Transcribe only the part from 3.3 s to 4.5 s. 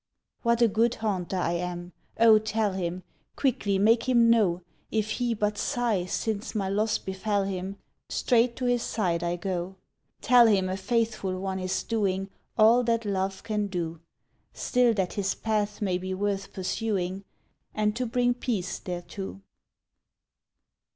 Quickly make him